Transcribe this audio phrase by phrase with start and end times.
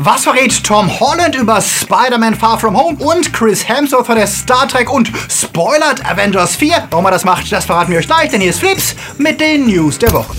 [0.00, 4.68] Was verrät Tom Holland über Spider-Man Far From Home und Chris Hemsworth von der Star
[4.68, 6.86] Trek und spoilert Avengers 4?
[6.90, 9.66] Warum er das macht, das verraten wir euch gleich, denn hier ist Flips mit den
[9.66, 10.36] News der Woche.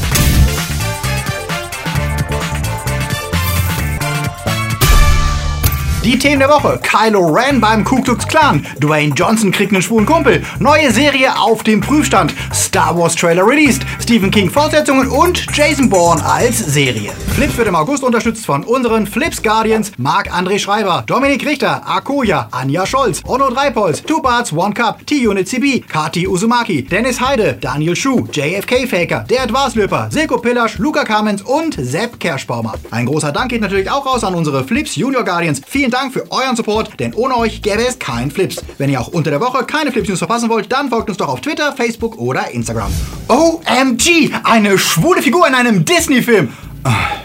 [6.06, 6.80] Die Themen der Woche.
[6.82, 8.66] Kylo Ren beim Ku Klux Klan.
[8.80, 10.42] Dwayne Johnson kriegt einen schwulen Kumpel.
[10.60, 12.34] Neue Serie auf dem Prüfstand.
[12.54, 13.82] Star Wars Trailer released.
[14.02, 17.12] Stephen King Fortsetzungen und Jason Bourne als Serie.
[17.36, 22.86] Flips wird im August unterstützt von unseren Flips Guardians Marc-André Schreiber, Dominik Richter, Akoya, Anja
[22.86, 28.26] Scholz, Onno Dreipols, Two Barts, One Cup, T-Unit CB, Kati Uzumaki, Dennis Heide, Daniel Schuh,
[28.32, 32.76] JFK Faker, Der Advarslöper, Silko Pillasch, Luca Kamens und Sepp Kerschbaumer.
[32.92, 35.62] Ein großer Dank geht natürlich auch raus an unsere Flips Junior Guardians.
[35.68, 38.58] Vielen Vielen Dank für euren Support, denn ohne euch gäbe es keinen Flips.
[38.78, 41.30] Wenn ihr auch unter der Woche keine Flips News verpassen wollt, dann folgt uns doch
[41.30, 42.92] auf Twitter, Facebook oder Instagram.
[43.28, 46.54] OMG, eine schwule Figur in einem Disney-Film.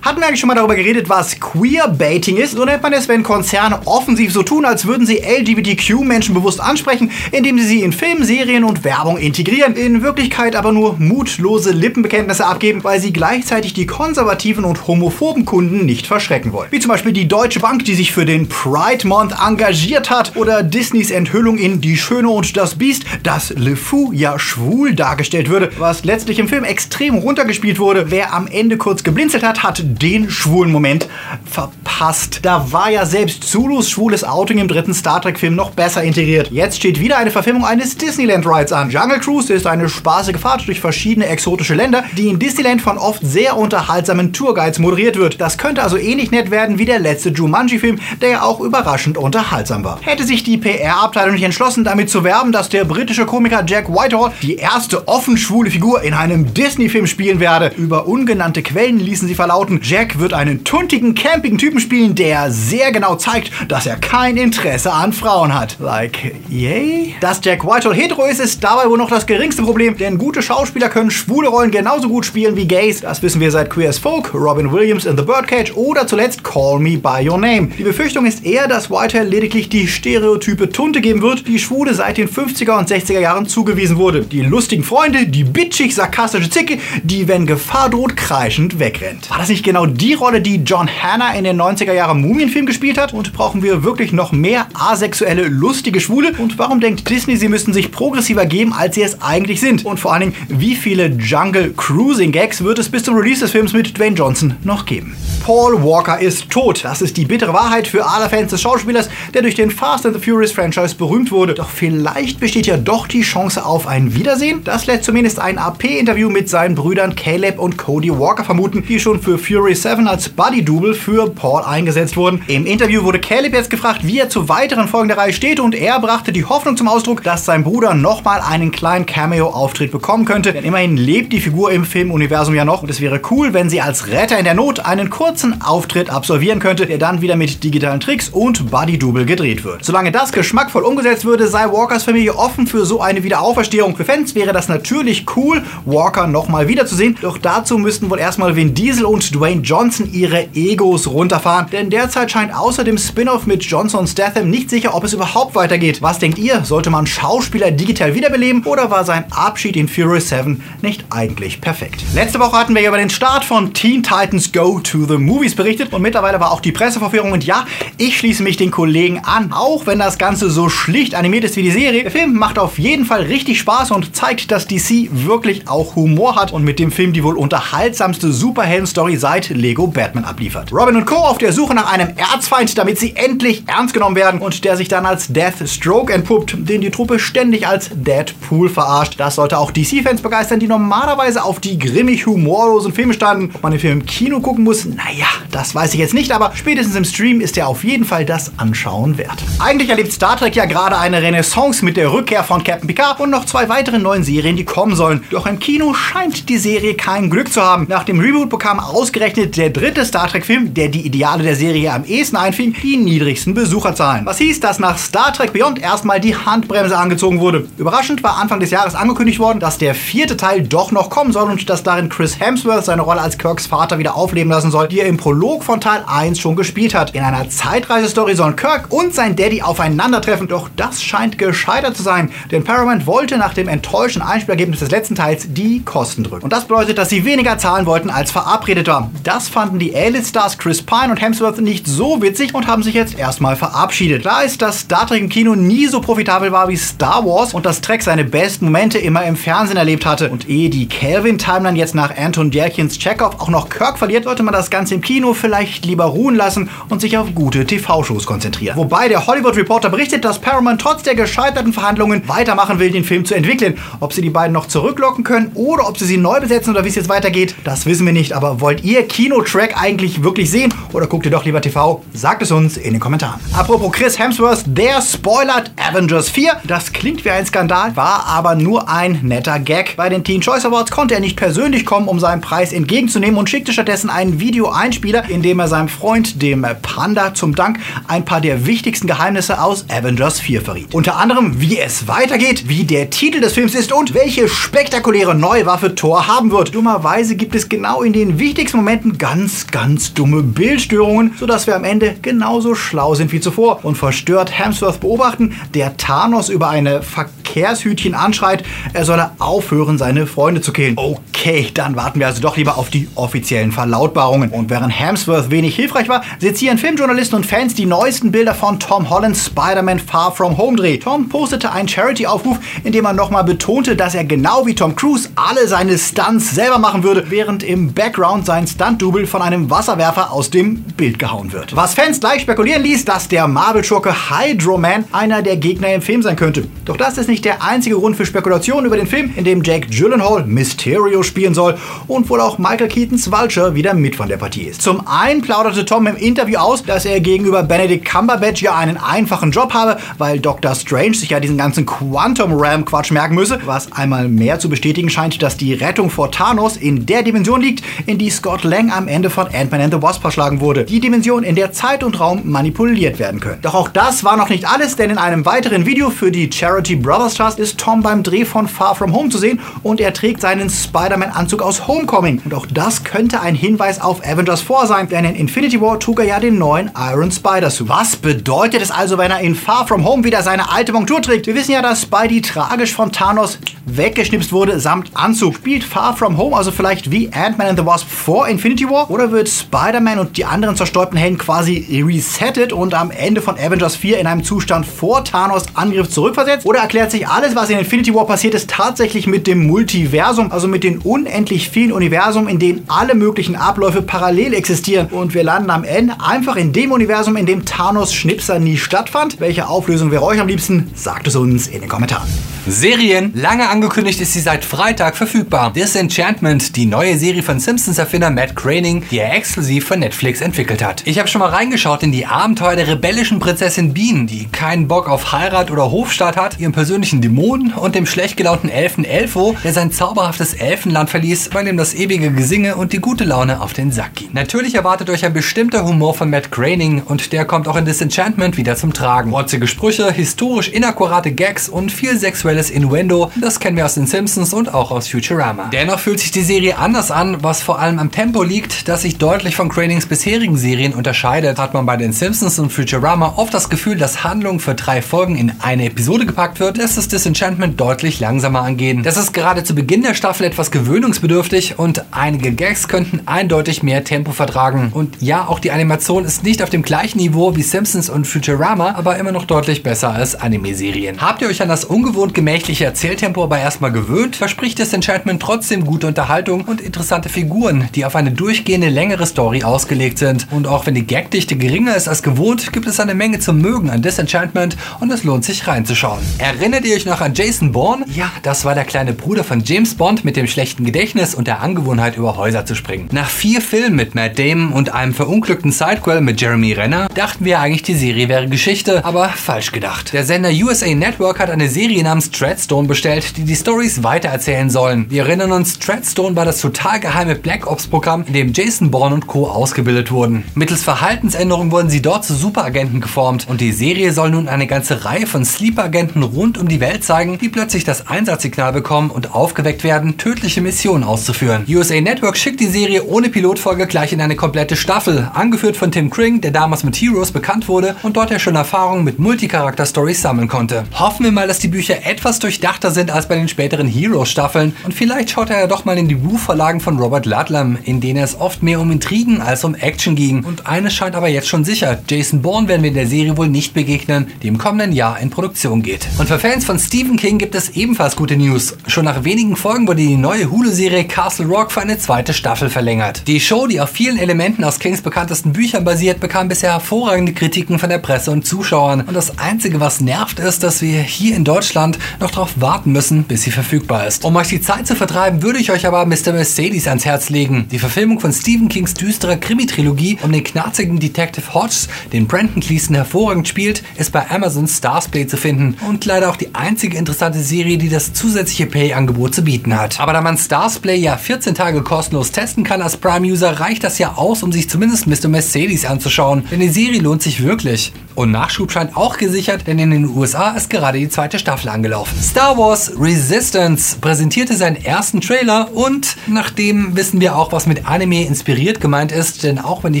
[0.02, 2.52] Hatten wir eigentlich schon mal darüber geredet, was Queerbaiting ist?
[2.52, 7.10] So nennt man es, wenn Konzerne offensiv so tun, als würden sie LGBTQ-Menschen bewusst ansprechen,
[7.32, 12.46] indem sie sie in Filmen, Serien und Werbung integrieren, in Wirklichkeit aber nur mutlose Lippenbekenntnisse
[12.46, 16.70] abgeben, weil sie gleichzeitig die konservativen und homophoben Kunden nicht verschrecken wollen.
[16.70, 20.62] Wie zum Beispiel die Deutsche Bank, die sich für den Pride Month engagiert hat, oder
[20.62, 25.70] Disneys Enthüllung in Die Schöne und das Biest, dass Le Fou ja schwul dargestellt würde,
[25.78, 28.10] was letztlich im Film extrem runtergespielt wurde.
[28.10, 31.08] Wer am Ende kurz geblinzelt hat, hat den schwulen Moment
[31.44, 32.40] verpasst.
[32.42, 36.50] Da war ja selbst Zulus schwules Outing im dritten Star Trek-Film noch besser integriert.
[36.50, 38.90] Jetzt steht wieder eine Verfilmung eines Disneyland-Rides an.
[38.90, 43.20] Jungle Cruise ist eine spaßige Fahrt durch verschiedene exotische Länder, die in Disneyland von oft
[43.24, 45.40] sehr unterhaltsamen Tourguides moderiert wird.
[45.40, 49.84] Das könnte also ähnlich nett werden wie der letzte Jumanji-Film, der ja auch überraschend unterhaltsam
[49.84, 49.98] war.
[50.02, 54.32] Hätte sich die PR-Abteilung nicht entschlossen, damit zu werben, dass der britische Komiker Jack Whitehall
[54.42, 57.72] die erste offen schwule Figur in einem Disney-Film spielen werde.
[57.76, 62.92] Über ungenannte Quellen ließen sie verlauten, Jack wird einen tuntigen, campigen Typen spielen, der sehr
[62.92, 65.76] genau zeigt, dass er kein Interesse an Frauen hat.
[65.78, 67.14] Like, yay?
[67.20, 70.88] Dass Jack Whitehall hetero ist, ist dabei wohl noch das geringste Problem, denn gute Schauspieler
[70.88, 73.00] können schwule Rollen genauso gut spielen wie Gays.
[73.00, 76.78] Das wissen wir seit Queer as Folk, Robin Williams in The Birdcage oder zuletzt Call
[76.78, 77.68] Me By Your Name.
[77.78, 82.16] Die Befürchtung ist eher, dass Whitehall lediglich die stereotype Tunte geben wird, die Schwule seit
[82.16, 84.22] den 50er und 60er Jahren zugewiesen wurde.
[84.22, 89.30] Die lustigen Freunde, die bitchig sarkastische Zicke, die, wenn Gefahr droht, kreischend wegrennt.
[89.30, 92.96] War das nicht genau die Rolle, die John Hannah in den 90er Jahren Mumienfilm gespielt
[92.96, 93.12] hat?
[93.12, 96.32] Und brauchen wir wirklich noch mehr asexuelle, lustige Schwule?
[96.38, 99.84] Und warum denkt Disney, sie müssten sich progressiver geben, als sie es eigentlich sind?
[99.84, 103.50] Und vor allen Dingen, wie viele Jungle Cruising Gags wird es bis zum Release des
[103.50, 105.14] Films mit Dwayne Johnson noch geben?
[105.44, 106.84] Paul Walker ist tot.
[106.84, 110.14] Das ist die bittere Wahrheit für alle Fans des Schauspielers, der durch den Fast and
[110.14, 111.52] the Furious Franchise berühmt wurde.
[111.52, 114.62] Doch vielleicht besteht ja doch die Chance auf ein Wiedersehen.
[114.64, 119.20] Das lässt zumindest ein AP-Interview mit seinen Brüdern Caleb und Cody Walker vermuten, die schon
[119.20, 122.42] für Fury 7 als Buddy-Double für Paul eingesetzt wurden.
[122.46, 125.74] Im Interview wurde Caleb jetzt gefragt, wie er zu weiteren Folgen der Reihe steht und
[125.74, 130.52] er brachte die Hoffnung zum Ausdruck, dass sein Bruder nochmal einen kleinen Cameo-Auftritt bekommen könnte.
[130.52, 133.80] Denn immerhin lebt die Figur im Filmuniversum ja noch und es wäre cool, wenn sie
[133.80, 137.98] als Retter in der Not einen kurzen Auftritt absolvieren könnte, der dann wieder mit digitalen
[137.98, 139.84] Tricks und Buddy-Double gedreht wird.
[139.84, 143.96] Solange das geschmackvoll umgesetzt würde, sei Walkers Familie offen für so eine Wiederauferstehung.
[143.96, 148.72] Für Fans wäre das natürlich cool, Walker nochmal wiederzusehen, doch dazu müssten wohl erstmal Vin
[148.72, 154.06] Diesel und Dwayne Johnson ihre Egos runterfahren, denn derzeit scheint außer dem Spin-off mit Johnson
[154.06, 156.02] Statham nicht sicher, ob es überhaupt weitergeht.
[156.02, 156.64] Was denkt ihr?
[156.64, 162.02] Sollte man Schauspieler digital wiederbeleben oder war sein Abschied in Fury 7 nicht eigentlich perfekt?
[162.14, 165.54] Letzte Woche hatten wir ja über den Start von Teen Titans Go to the Movies
[165.54, 167.66] berichtet und mittlerweile war auch die Presseverführung und ja,
[167.96, 171.62] ich schließe mich den Kollegen an, auch wenn das Ganze so schlicht animiert ist wie
[171.62, 172.02] die Serie.
[172.02, 176.36] Der Film macht auf jeden Fall richtig Spaß und zeigt, dass DC wirklich auch Humor
[176.36, 180.72] hat und mit dem Film die wohl unterhaltsamste Superhelden-Story seit Lego Batman abliefert.
[180.72, 181.14] Robin und Co.
[181.14, 184.88] auf der Suche nach einem Erzfeind, damit sie endlich ernst genommen werden und der sich
[184.88, 189.14] dann als Deathstroke entpuppt, den die Truppe ständig als Deadpool verarscht.
[189.18, 193.50] Das sollte auch DC-Fans begeistern, die normalerweise auf die grimmig humorlosen Filme standen.
[193.54, 196.52] Ob man den Film im Kino gucken muss, naja, das weiß ich jetzt nicht, aber
[196.54, 199.42] spätestens im Stream ist er auf jeden Fall das Anschauen wert.
[199.58, 203.30] Eigentlich erlebt Star Trek ja gerade eine Renaissance mit der Rückkehr von Captain Picard und
[203.30, 205.24] noch zwei weiteren neuen Serien, die kommen sollen.
[205.30, 207.86] Doch im Kino scheint die Serie kein Glück zu haben.
[207.88, 212.04] Nach dem Reboot bekam ausgerechnet der dritte Star Trek-Film, der die Ideale der Serie am
[212.04, 214.26] ehesten einfing, die niedrigsten Besucherzahlen.
[214.26, 217.66] Was hieß, dass nach Star Trek Beyond erstmal die Handbremse angezogen wurde.
[217.78, 221.50] Überraschend war Anfang des Jahres angekündigt worden, dass der vierte Teil doch noch kommen soll
[221.50, 225.00] und dass darin Chris Hemsworth seine Rolle als Kirks Vater wieder aufleben lassen soll, die
[225.00, 227.14] er im Prolog von Teil 1 schon gespielt hat.
[227.14, 232.30] In einer Zeitreisestory sollen Kirk und sein Daddy aufeinandertreffen, doch das scheint gescheitert zu sein,
[232.50, 236.44] denn Paramount wollte nach dem enttäuschenden Einspielergebnis des letzten Teils die Kosten drücken.
[236.44, 239.10] Und das bedeutet, dass sie weniger zahlen wollten als verabredet war.
[239.24, 243.18] Das fanden die A-List-Stars Chris Pine und Hemsworth nicht so witzig und haben sich jetzt
[243.18, 244.22] erstmal verabschiedet.
[244.22, 247.64] Klar ist, dass Star Trek im Kino nie so profitabel war wie Star Wars und
[247.64, 250.28] dass Trek seine besten Momente immer im Fernsehen erlebt hatte.
[250.28, 254.52] Und ehe die Kelvin-Timeline jetzt nach Anton Djerkins Chekhov auch noch Kirk verliert, sollte man
[254.52, 258.76] das Ganze im Kino vielleicht lieber ruhen lassen und sich auf gute TV-Shows konzentrieren.
[258.76, 263.24] Wobei der Hollywood Reporter berichtet, dass Paramount trotz der gescheiterten Verhandlungen weitermachen will, den Film
[263.24, 263.78] zu entwickeln.
[264.00, 266.88] Ob sie die beiden noch zurücklocken können oder ob sie sie neu besetzen oder wie
[266.88, 268.32] es jetzt weitergeht, das wissen wir nicht.
[268.32, 272.02] Aber wollt ihr Kino-Track eigentlich wirklich sehen oder guckt ihr doch lieber TV?
[272.12, 273.40] Sagt es uns in den Kommentaren.
[273.52, 276.52] Apropos Chris Hemsworth, der spoilert Avengers 4.
[276.64, 279.96] Das klingt wie ein Skandal, war aber nur ein netter Gag.
[279.96, 283.48] Bei den Teen Choice Awards konnte er nicht persönlich kommen, um seinen Preis entgegenzunehmen und
[283.48, 288.40] schickte stattdessen einen Videoeinspieler, in dem er seinem Freund, dem Panda, zum Dank ein paar
[288.40, 290.94] der wichtigsten Geheimnisse aus Avengers 4 verriet.
[290.94, 295.66] Unter anderem, wie es weitergeht, wie der Titel des Films ist und welche spektakuläre neue
[295.66, 296.74] Waffe Thor haben wird.
[296.74, 301.84] Dummerweise gibt es genau in den wichtigsten Momenten ganz, ganz dumme Bildstörungen, sodass wir am
[301.84, 308.14] Ende genauso schlau sind wie zuvor und verstört Hemsworth beobachten, der Thanos über eine Verkehrshütchen
[308.14, 310.94] anschreit, er solle aufhören, seine Freunde zu killen.
[310.96, 311.28] Okay,
[311.74, 314.50] dann warten wir also doch lieber auf die offiziellen Verlautbarungen.
[314.50, 319.08] Und während Hemsworth wenig hilfreich war, sezieren Filmjournalisten und Fans die neuesten Bilder von Tom
[319.08, 320.98] Hollands Spider-Man Far From Home Dreh.
[320.98, 325.30] Tom postete einen Charity-Aufruf, in dem er nochmal betonte, dass er genau wie Tom Cruise
[325.36, 330.50] alle seine Stunts selber machen würde, während im Background sein Stunt-Double von einem Wasserwerfer aus
[330.50, 331.74] dem Bild gehauen wird.
[331.74, 336.22] Was Fans gleich spekulieren ließ, dass der Marvel-Schurke Hydro Man einer der Gegner im Film
[336.22, 336.66] sein könnte.
[336.84, 339.88] Doch das ist nicht der einzige Grund für Spekulationen über den Film, in dem Jake
[339.88, 341.76] Gyllenhaal Mysterio spielen soll
[342.06, 344.82] und wohl auch Michael Keatons Vulture wieder mit von der Partie ist.
[344.82, 349.50] Zum einen plauderte Tom im Interview aus, dass er gegenüber Benedict Cumberbatch ja einen einfachen
[349.50, 350.74] Job habe, weil Dr.
[350.74, 355.10] Strange sich ja diesen ganzen Quantum Ram Quatsch merken müsse, was einmal mehr zu bestätigen
[355.10, 359.08] scheint, dass die Rettung vor Thanos in der Dimension liegt, in die Scott Lang am
[359.08, 360.84] Ende von Ant-Man and the Wasp verschlagen wurde.
[360.84, 363.60] Die Dimension, in der Zeit und Raum manipuliert werden können.
[363.62, 366.96] Doch auch das war noch nicht alles, denn in einem weiteren Video für die Charity
[366.96, 370.40] Brothers Trust ist Tom beim Dreh von Far From Home zu sehen und er trägt
[370.40, 370.68] seinen
[371.18, 372.40] Spider-Man-Anzug aus Homecoming.
[372.44, 376.20] Und auch das könnte ein Hinweis auf Avengers 4 sein, denn in Infinity War trug
[376.20, 377.88] er ja den neuen Iron Spider-Suit.
[377.88, 381.46] Was bedeutet es also, wenn er in Far From Home wieder seine alte Montur trägt?
[381.46, 385.56] Wir wissen ja, dass Spidey tragisch von Thanos weggeschnipst wurde samt Anzug.
[385.56, 389.10] Spielt Far From Home also vielleicht wie Ant-Man and the Wasp vor Infinity War?
[389.10, 393.96] Oder wird Spider-Man und die anderen zerstäubten Helden quasi resettet und am Ende von Avengers
[393.96, 396.66] 4 in einem Zustand vor Thanos Angriff zurückversetzt?
[396.66, 400.68] Oder erklärt sich alles, was in Infinity War passiert ist, tatsächlich mit dem Multiversum, also
[400.68, 405.70] mit den unendlich vielen Universen, in denen alle möglichen Abläufe parallel existieren und wir landen
[405.70, 409.40] am Ende einfach in dem Universum, in dem Thanos Schnipser nie stattfand?
[409.40, 410.90] Welche Auflösung wäre euch am liebsten?
[410.94, 412.28] Sagt es uns in den Kommentaren.
[412.70, 413.32] Serien.
[413.34, 415.72] Lange angekündigt ist sie seit Freitag verfügbar.
[415.72, 421.02] Disenchantment, die neue Serie von Simpsons-Erfinder Matt Groening, die er exklusiv für Netflix entwickelt hat.
[421.06, 425.08] Ich habe schon mal reingeschaut in die Abenteuer der rebellischen Prinzessin Bean, die keinen Bock
[425.08, 429.72] auf Heirat oder Hofstaat hat, ihren persönlichen Dämonen und dem schlecht gelaunten Elfen Elfo, der
[429.72, 433.92] sein zauberhaftes Elfenland verließ, weil ihm das ewige Gesinge und die gute Laune auf den
[433.92, 434.28] Sack ging.
[434.32, 438.58] Natürlich erwartet euch ein bestimmter Humor von Matt Groening und der kommt auch in Disenchantment
[438.58, 439.32] wieder zum Tragen.
[439.32, 442.18] Rotzige Sprüche, historisch inakkurate Gags und viel
[442.58, 445.70] sexuelles Innuendo, das kennen wir aus den Simpsons und auch aus Futurama.
[445.72, 449.18] Dennoch fühlt sich die Serie anders an, was vor allem am Tempo liegt, das sich
[449.18, 451.58] deutlich von Groenings bisherigen Serien unterscheidet.
[451.58, 455.36] Hat man bei den Simpsons und Futurama oft das Gefühl, dass Handlung für drei Folgen
[455.36, 459.02] in eine Episode gepackt wird, lässt es Disenchantment deutlich langsamer angehen.
[459.02, 464.04] Das ist gerade zu Beginn der Staffel etwas gewöhnungsbedürftig und einige Gags könnten eindeutig mehr
[464.04, 464.90] Tempo vertragen.
[464.92, 468.94] Und ja, auch die Animation ist nicht auf dem gleichen Niveau wie Simpsons und Futurama,
[468.96, 471.20] aber immer noch deutlich besser als Anime-Serien.
[471.20, 476.06] Habt ihr euch an das ungewohnt gemächliche Erzähltempo aber erstmal gewöhnt, verspricht Disenchantment trotzdem gute
[476.06, 480.46] Unterhaltung und interessante Figuren, die auf eine durchgehende längere Story ausgelegt sind.
[480.52, 483.90] Und auch wenn die Gagdichte geringer ist als gewohnt, gibt es eine Menge zum Mögen
[483.90, 486.20] an Disenchantment und es lohnt sich reinzuschauen.
[486.38, 488.04] Erinnert ihr euch noch an Jason Bourne?
[488.14, 491.60] Ja, das war der kleine Bruder von James Bond mit dem schlechten Gedächtnis und der
[491.60, 493.08] Angewohnheit über Häuser zu springen.
[493.10, 497.58] Nach vier Filmen mit Matt Damon und einem verunglückten Sidequel mit Jeremy Renner dachten wir
[497.58, 500.12] eigentlich, die Serie wäre Geschichte, aber falsch gedacht.
[500.12, 505.06] Der Sender USA Network hat eine Serie namens Treadstone bestellt, die die Stories weitererzählen sollen.
[505.08, 509.14] Wir erinnern uns, Treadstone war das total geheime Black Ops Programm, in dem Jason Bourne
[509.14, 509.48] und Co.
[509.48, 510.44] ausgebildet wurden.
[510.54, 515.04] Mittels Verhaltensänderungen wurden sie dort zu Superagenten geformt und die Serie soll nun eine ganze
[515.04, 519.82] Reihe von Sleeper-Agenten rund um die Welt zeigen, die plötzlich das Einsatzsignal bekommen und aufgeweckt
[519.82, 521.64] werden, tödliche Missionen auszuführen.
[521.68, 526.10] USA Network schickt die Serie ohne Pilotfolge gleich in eine komplette Staffel, angeführt von Tim
[526.10, 530.48] Kring, der damals mit Heroes bekannt wurde und dort ja schon Erfahrungen mit Multicharakter-Stories sammeln
[530.48, 530.84] konnte.
[530.94, 534.74] Hoffen wir mal, dass die Bücher etwas etwas durchdachter sind als bei den späteren Heroes-Staffeln.
[534.84, 538.24] Und vielleicht schaut er ja doch mal in die Buchverlagen von Robert Ludlum, in denen
[538.24, 540.42] es oft mehr um Intrigen als um Action ging.
[540.42, 543.46] Und eines scheint aber jetzt schon sicher, Jason Bourne werden wir in der Serie wohl
[543.46, 546.08] nicht begegnen, die im kommenden Jahr in Produktion geht.
[546.18, 548.76] Und für Fans von Stephen King gibt es ebenfalls gute News.
[548.88, 553.28] Schon nach wenigen Folgen wurde die neue Hulu-Serie Castle Rock für eine zweite Staffel verlängert.
[553.28, 557.78] Die Show, die auf vielen Elementen aus Kings bekanntesten Büchern basiert, bekam bisher hervorragende Kritiken
[557.78, 559.02] von der Presse und Zuschauern.
[559.02, 563.24] Und das Einzige, was nervt, ist, dass wir hier in Deutschland noch darauf warten müssen,
[563.24, 564.24] bis sie verfügbar ist.
[564.24, 566.32] Um euch die Zeit zu vertreiben, würde ich euch aber Mr.
[566.32, 567.66] Mercedes ans Herz legen.
[567.70, 572.94] Die Verfilmung von Stephen Kings düsterer Krimi-Trilogie um den knarzigen Detective Hodges, den Brandon Cleason
[572.94, 577.78] hervorragend spielt, ist bei Amazon Starsplay zu finden und leider auch die einzige interessante Serie,
[577.78, 580.00] die das zusätzliche Pay-Angebot zu bieten hat.
[580.00, 584.14] Aber da man Starsplay ja 14 Tage kostenlos testen kann als Prime-User, reicht das ja
[584.14, 585.28] aus, um sich zumindest Mr.
[585.28, 587.92] Mercedes anzuschauen, denn die Serie lohnt sich wirklich.
[588.18, 592.20] Und Nachschub scheint auch gesichert, denn in den USA ist gerade die zweite Staffel angelaufen.
[592.20, 598.26] Star Wars Resistance präsentierte seinen ersten Trailer und nachdem wissen wir auch, was mit Anime
[598.26, 600.00] inspiriert gemeint ist, denn auch wenn die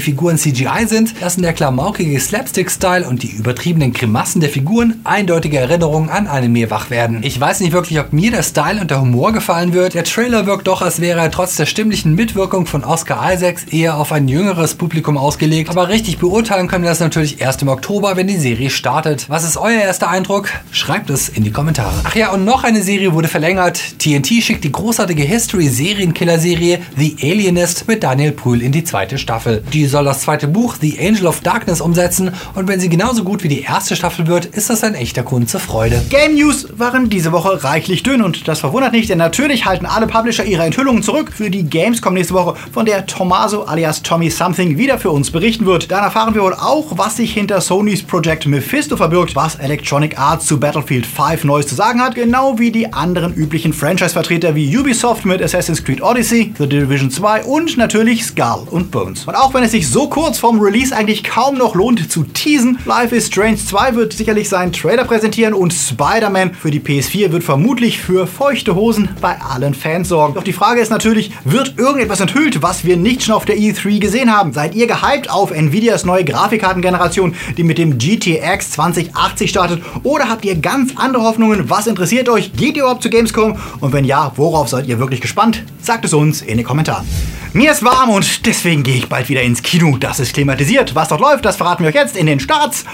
[0.00, 6.10] Figuren CGI sind, lassen der klamaukige Slapstick-Style und die übertriebenen Grimassen der Figuren eindeutige Erinnerungen
[6.10, 7.20] an Anime wach werden.
[7.22, 9.94] Ich weiß nicht wirklich, ob mir der Style und der Humor gefallen wird.
[9.94, 13.96] Der Trailer wirkt doch, als wäre er trotz der stimmlichen Mitwirkung von Oscar Isaacs eher
[13.96, 18.07] auf ein jüngeres Publikum ausgelegt, aber richtig beurteilen können wir das natürlich erst im Oktober,
[18.16, 19.28] wenn die Serie startet.
[19.28, 20.48] Was ist euer erster Eindruck?
[20.72, 21.94] Schreibt es in die Kommentare.
[22.04, 23.80] Ach ja, und noch eine Serie wurde verlängert.
[23.98, 29.62] TNT schickt die großartige History-Serienkiller-Serie The Alienist mit Daniel Brühl in die zweite Staffel.
[29.72, 33.42] Die soll das zweite Buch The Angel of Darkness umsetzen und wenn sie genauso gut
[33.42, 36.04] wie die erste Staffel wird, ist das ein echter Grund zur Freude.
[36.10, 40.06] Game News waren diese Woche reichlich dünn und das verwundert nicht, denn natürlich halten alle
[40.06, 44.78] Publisher ihre Enthüllungen zurück für die Gamescom nächste Woche, von der Tommaso alias Tommy Something
[44.78, 45.90] wieder für uns berichten wird.
[45.90, 50.46] Dann erfahren wir wohl auch, was sich hinter Sonys Project Mephisto verbirgt, was Electronic Arts
[50.46, 55.24] zu Battlefield 5 Neues zu sagen hat, genau wie die anderen üblichen Franchise-Vertreter wie Ubisoft
[55.24, 59.24] mit Assassin's Creed Odyssey, The Division 2 und natürlich Skull und Bones.
[59.24, 62.78] Und auch wenn es sich so kurz vorm Release eigentlich kaum noch lohnt zu teasen,
[62.84, 67.44] Life is Strange 2 wird sicherlich seinen Trailer präsentieren und Spider-Man für die PS4 wird
[67.44, 70.34] vermutlich für feuchte Hosen bei allen Fans sorgen.
[70.34, 73.98] Doch die Frage ist natürlich, wird irgendetwas enthüllt, was wir nicht schon auf der E3
[73.98, 74.52] gesehen haben?
[74.52, 79.82] Seid ihr gehypt auf Nvidias neue Grafikkartengeneration, die mit dem GTX 2080 startet?
[80.02, 81.70] Oder habt ihr ganz andere Hoffnungen?
[81.70, 82.52] Was interessiert euch?
[82.52, 83.56] Geht ihr überhaupt zu Gamescom?
[83.80, 85.62] Und wenn ja, worauf seid ihr wirklich gespannt?
[85.80, 87.06] Sagt es uns in den Kommentaren.
[87.54, 89.96] Mir ist warm und deswegen gehe ich bald wieder ins Kino.
[89.96, 90.94] Das ist klimatisiert.
[90.94, 92.84] Was dort läuft, das verraten wir euch jetzt in den Starts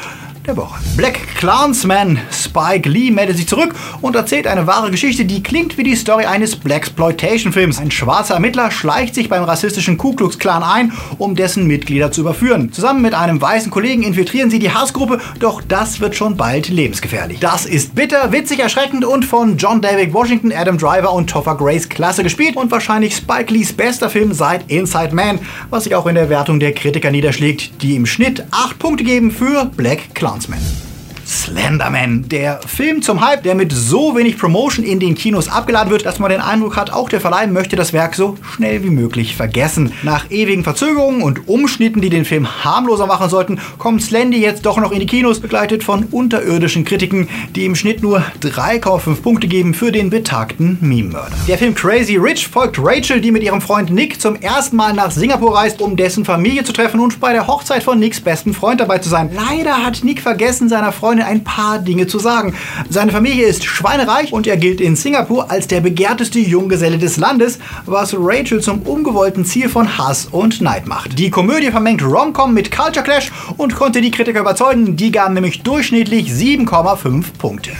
[0.46, 0.78] der Woche.
[0.96, 5.84] Black Clansman Spike Lee meldet sich zurück und erzählt eine wahre Geschichte, die klingt wie
[5.84, 7.78] die Story eines Blaxploitation-Films.
[7.78, 12.20] Ein schwarzer Ermittler schleicht sich beim rassistischen Ku Klux Klan ein, um dessen Mitglieder zu
[12.20, 12.72] überführen.
[12.72, 17.40] Zusammen mit einem weißen Kollegen infiltrieren sie die Hassgruppe, doch das wird schon bald lebensgefährlich.
[17.40, 21.88] Das ist bitter, witzig, erschreckend und von John David Washington, Adam Driver und Topher Grace
[21.88, 25.38] klasse gespielt und wahrscheinlich Spike Lees bester Film seit Inside Man,
[25.70, 29.30] was sich auch in der Wertung der Kritiker niederschlägt, die im Schnitt 8 Punkte geben
[29.30, 30.33] für Black Clansman.
[30.34, 30.93] announcement.
[31.26, 36.04] Slenderman, der Film zum Hype, der mit so wenig Promotion in den Kinos abgeladen wird,
[36.04, 39.36] dass man den Eindruck hat, auch der Verleih möchte das Werk so schnell wie möglich
[39.36, 39.92] vergessen.
[40.02, 44.78] Nach ewigen Verzögerungen und Umschnitten, die den Film harmloser machen sollten, kommt Slendy jetzt doch
[44.78, 49.74] noch in die Kinos, begleitet von unterirdischen Kritiken, die im Schnitt nur 3,5 Punkte geben
[49.74, 51.36] für den betagten Meme-Mörder.
[51.48, 55.10] Der Film Crazy Rich folgt Rachel, die mit ihrem Freund Nick zum ersten Mal nach
[55.10, 58.80] Singapur reist, um dessen Familie zu treffen und bei der Hochzeit von Nicks besten Freund
[58.80, 59.30] dabei zu sein.
[59.34, 62.54] Leider hat Nick vergessen, seiner Freundin ein paar Dinge zu sagen.
[62.90, 67.58] Seine Familie ist schweinereich und er gilt in Singapur als der begehrteste Junggeselle des Landes,
[67.86, 71.18] was Rachel zum ungewollten Ziel von Hass und Neid macht.
[71.18, 74.96] Die Komödie vermengt Romcom mit Culture Clash und konnte die Kritiker überzeugen.
[74.96, 77.70] Die gaben nämlich durchschnittlich 7,5 Punkte.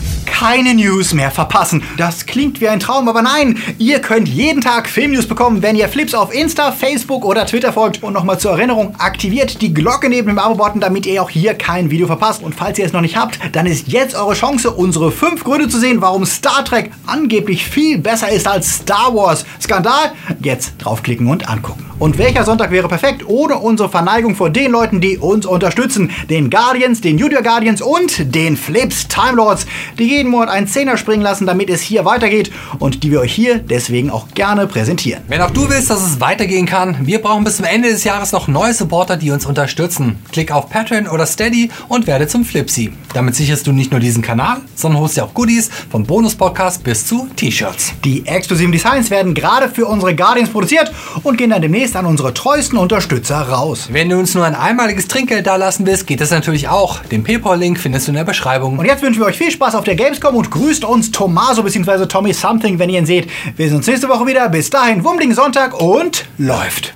[0.46, 1.82] Keine News mehr verpassen.
[1.96, 5.88] Das klingt wie ein Traum, aber nein, ihr könnt jeden Tag Filmnews bekommen, wenn ihr
[5.88, 8.02] Flips auf Insta, Facebook oder Twitter folgt.
[8.02, 11.90] Und nochmal zur Erinnerung, aktiviert die Glocke neben dem Abo-Button, damit ihr auch hier kein
[11.90, 12.42] Video verpasst.
[12.42, 15.68] Und falls ihr es noch nicht habt, dann ist jetzt eure Chance, unsere fünf Gründe
[15.68, 19.46] zu sehen, warum Star Trek angeblich viel besser ist als Star Wars.
[19.62, 20.12] Skandal?
[20.42, 21.86] Jetzt draufklicken und angucken.
[22.04, 26.10] Und welcher Sonntag wäre perfekt ohne unsere Verneigung vor den Leuten, die uns unterstützen?
[26.28, 29.64] Den Guardians, den Junior Guardians und den Flips Time Lords,
[29.98, 33.32] die jeden Monat einen Zehner springen lassen, damit es hier weitergeht und die wir euch
[33.32, 35.22] hier deswegen auch gerne präsentieren.
[35.28, 38.32] Wenn auch du willst, dass es weitergehen kann, wir brauchen bis zum Ende des Jahres
[38.32, 40.18] noch neue Supporter, die uns unterstützen.
[40.30, 42.92] Klick auf Patreon oder Steady und werde zum Flipsy.
[43.14, 47.06] Damit sicherst du nicht nur diesen Kanal, sondern holst dir auch Goodies vom Bonus-Podcast bis
[47.06, 47.94] zu T-Shirts.
[48.04, 50.92] Die exklusiven Designs werden gerade für unsere Guardians produziert
[51.22, 53.88] und gehen dann demnächst demnächst an unsere treuesten Unterstützer raus.
[53.90, 57.00] Wenn du uns nur ein einmaliges Trinkgeld dalassen willst, geht das natürlich auch.
[57.04, 58.78] Den PayPal-Link findest du in der Beschreibung.
[58.78, 62.06] Und jetzt wünschen wir euch viel Spaß auf der Gamescom und grüßt uns Tomaso bzw.
[62.06, 63.28] Tommy Something, wenn ihr ihn seht.
[63.56, 64.48] Wir sehen uns nächste Woche wieder.
[64.48, 66.94] Bis dahin, wummeligen Sonntag und läuft.